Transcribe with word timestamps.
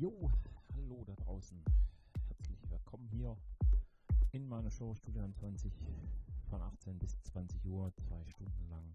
Jo, 0.00 0.30
hallo 0.72 1.04
da 1.04 1.14
draußen. 1.14 1.62
Herzlich 2.26 2.70
willkommen 2.70 3.06
hier 3.10 3.36
in 4.32 4.48
meiner 4.48 4.70
Show 4.70 4.94
Studio 4.94 5.28
20 5.30 5.70
von 6.48 6.62
18 6.62 6.98
bis 6.98 7.20
20 7.24 7.62
Uhr, 7.66 7.92
zwei 7.96 8.24
Stunden 8.24 8.70
lang. 8.70 8.90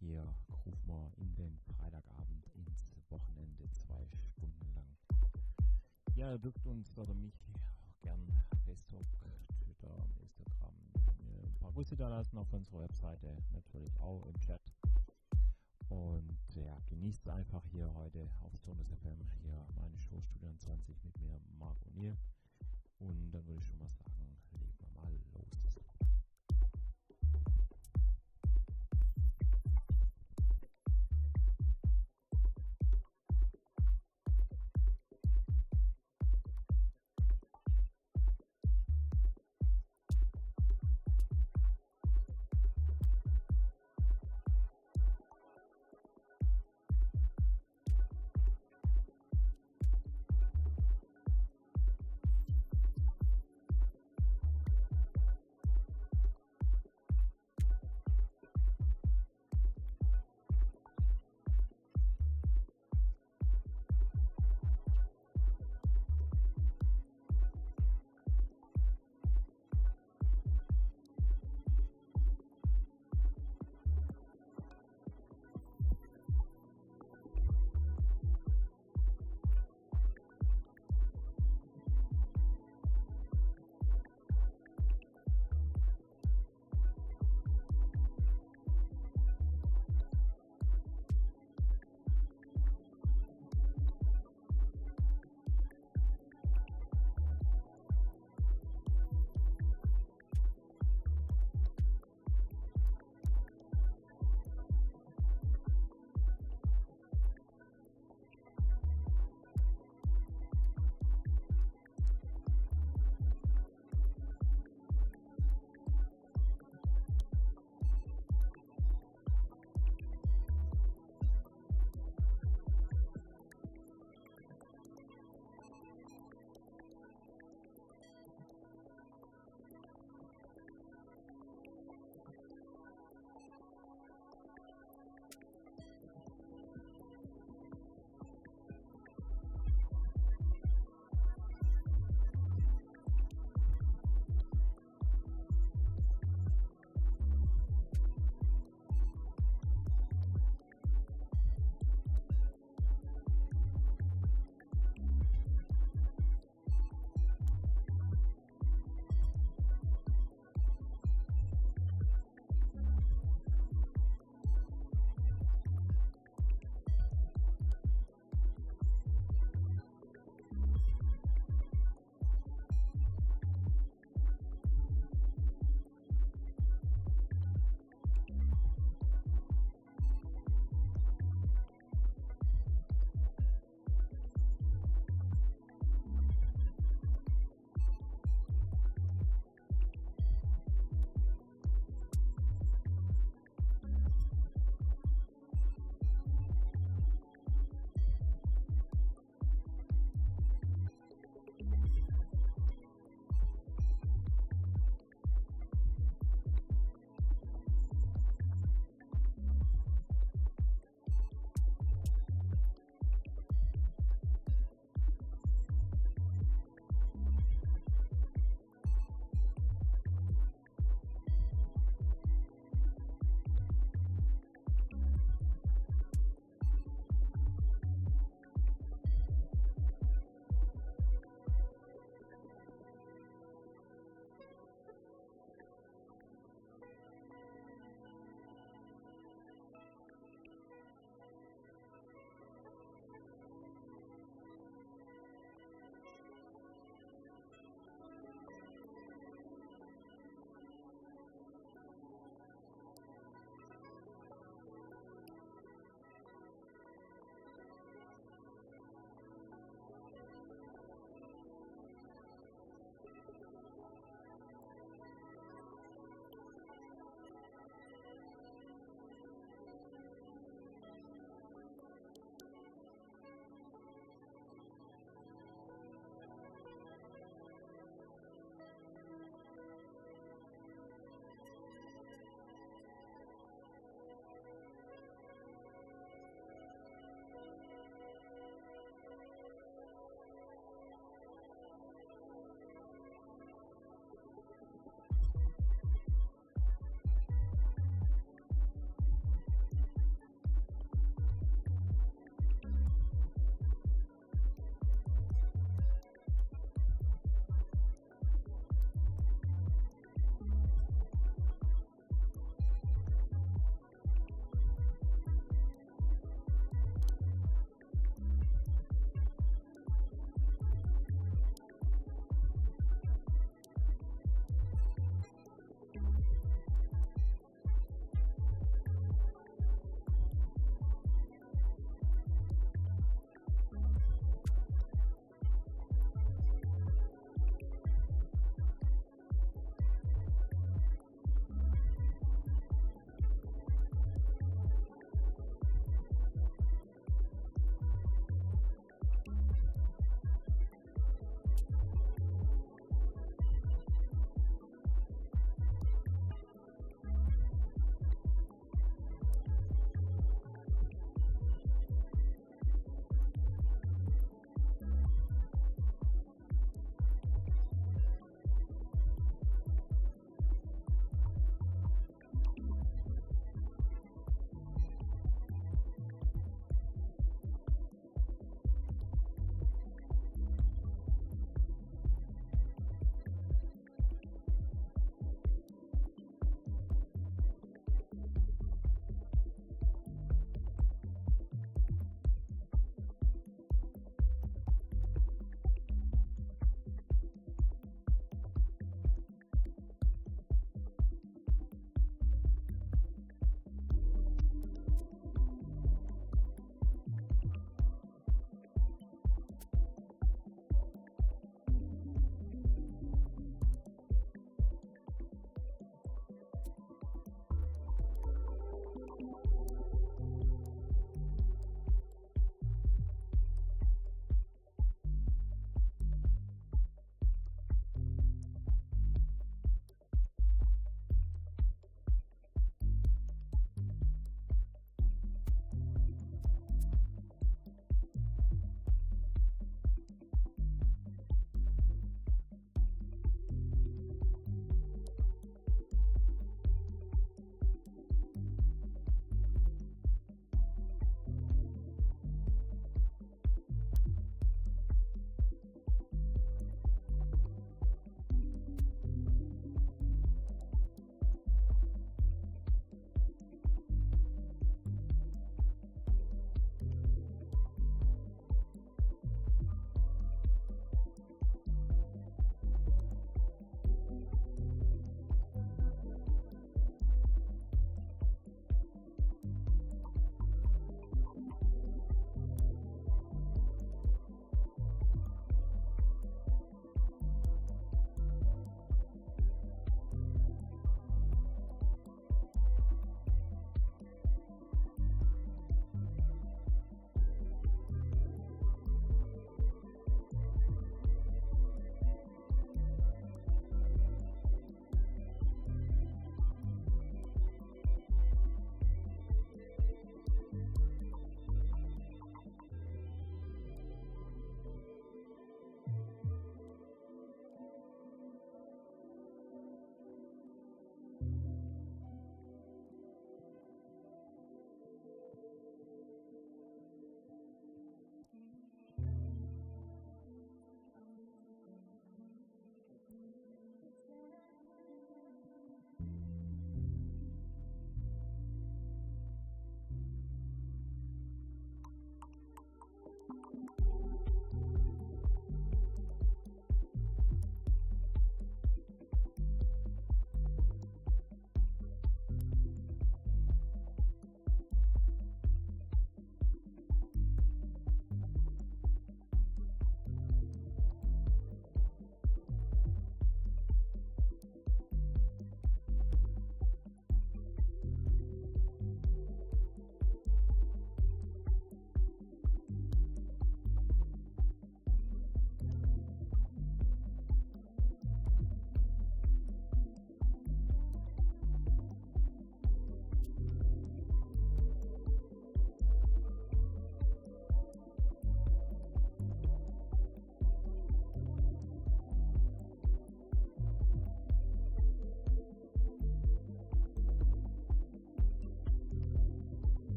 Hier 0.00 0.24
rufen 0.64 0.88
wir 0.88 1.12
in 1.18 1.34
den 1.34 1.58
Freitagabend 1.76 2.46
ins 2.54 2.88
Wochenende, 3.10 3.70
zwei 3.72 4.08
Stunden 4.30 4.72
lang. 4.74 4.96
Ja, 6.14 6.32
ihr 6.32 6.38
dürft 6.38 6.66
uns 6.66 6.96
oder 6.96 7.12
mich 7.12 7.38
gern 8.00 8.26
Facebook, 8.64 9.04
Twitter, 9.60 9.94
Instagram 10.22 10.72
ein 11.44 11.58
paar 11.60 11.72
Grüße 11.72 11.94
da 11.94 12.08
lassen 12.08 12.38
auf 12.38 12.50
unserer 12.54 12.80
Webseite, 12.80 13.36
natürlich 13.52 13.94
auch 14.00 14.24
im 14.24 14.40
Chat. 14.40 14.62
Und 15.90 16.38
ja, 16.54 16.78
genießt 16.88 17.28
einfach 17.28 17.62
hier 17.66 17.92
heute 17.92 18.26
auf 18.40 18.52
Sonus 18.64 18.88
FM 18.88 19.18
hier 19.42 19.51
meine 20.52 20.58
Show 20.58 20.72
Studio 20.72 20.74
20 20.76 21.04
mit 21.04 21.11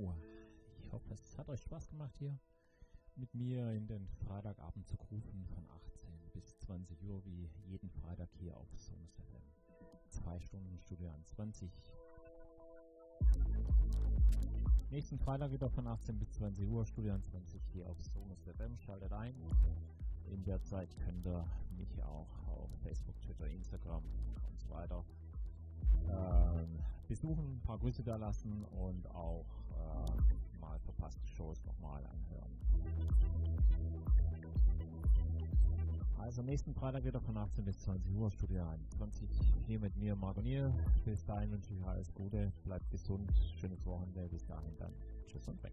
Oh, 0.00 0.14
ich 0.78 0.92
hoffe, 0.92 1.12
es 1.12 1.36
hat 1.36 1.48
euch 1.48 1.60
Spaß 1.60 1.88
gemacht 1.88 2.14
hier 2.18 2.38
mit 3.16 3.34
mir 3.34 3.72
in 3.72 3.88
den 3.88 4.06
Freitagabend 4.06 4.86
zu 4.86 4.94
rufen 5.10 5.44
von 5.52 5.68
18 5.70 6.08
bis 6.32 6.56
20 6.58 7.02
Uhr 7.02 7.24
wie 7.24 7.50
jeden 7.66 7.90
Freitag 7.90 8.28
hier 8.38 8.56
auf 8.56 8.68
Sonus 8.76 9.16
FM. 9.16 9.42
Zwei 10.06 10.38
Stunden 10.38 10.78
Studio 10.78 11.10
an 11.10 11.24
20. 11.24 11.68
Nächsten 14.92 15.18
Freitag 15.18 15.50
wieder 15.50 15.68
von 15.68 15.88
18 15.88 16.16
bis 16.16 16.30
20 16.30 16.68
Uhr 16.68 16.86
Studio 16.86 17.14
an 17.14 17.22
20 17.24 17.60
hier 17.72 17.88
auf 17.88 18.00
Sonus 18.00 18.44
FM. 18.44 18.78
Schaltet 18.78 19.12
ein. 19.12 19.34
In 20.30 20.44
der 20.44 20.62
Zeit 20.62 20.96
könnt 20.98 21.26
ihr 21.26 21.44
mich 21.76 22.00
auch 22.04 22.46
auf 22.46 22.70
Facebook, 22.84 23.20
Twitter, 23.20 23.48
Instagram 23.48 24.04
und 24.48 24.60
so 24.60 24.70
weiter 24.70 25.04
ähm, 26.10 26.78
besuchen, 27.08 27.56
ein 27.56 27.60
paar 27.64 27.78
Grüße 27.78 28.02
da 28.02 28.16
lassen 28.16 28.64
und 28.64 29.08
auch 29.10 29.46
äh, 29.78 30.58
mal 30.60 30.78
verpasste 30.80 31.26
Shows 31.28 31.64
nochmal 31.64 32.04
anhören. 32.06 32.58
Also 36.18 36.42
nächsten 36.42 36.74
Freitag 36.74 37.04
wieder 37.04 37.20
von 37.20 37.36
18 37.36 37.64
bis 37.64 37.78
20 37.80 38.14
Uhr, 38.14 38.30
Studio 38.30 38.62
21. 38.68 39.30
Hier 39.66 39.80
mit 39.80 39.96
mir, 39.96 40.14
Margonier. 40.14 40.74
Bis 41.04 41.24
dahin 41.24 41.50
wünsche 41.52 41.72
ich 41.72 41.82
alles 41.86 42.12
Gute, 42.12 42.52
bleibt 42.64 42.90
gesund, 42.90 43.32
schönes 43.58 43.84
Wochenende, 43.86 44.28
bis 44.28 44.44
dahin 44.44 44.76
dann. 44.76 44.92
Tschüss 45.26 45.48
und 45.48 45.62
weg. 45.62 45.72